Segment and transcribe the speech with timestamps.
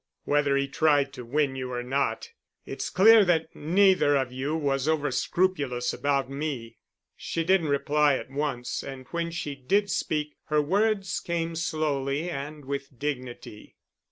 [0.23, 2.29] Whether he tried to win you or not,
[2.65, 6.79] it's clear that neither of you was over scrupulous about me."
[7.15, 12.65] She didn't reply at once and when she did speak her words came slowly and
[12.65, 13.75] with dignity.